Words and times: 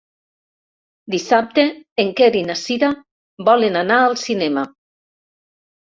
Dissabte 1.15 1.65
en 2.05 2.09
Quer 2.21 2.31
i 2.41 2.43
na 2.49 2.57
Cira 2.63 2.91
volen 3.51 3.79
anar 3.85 4.03
al 4.07 4.19
cinema. 4.27 4.65